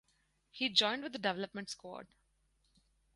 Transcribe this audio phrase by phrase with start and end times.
[0.49, 2.07] He joined with the development squad.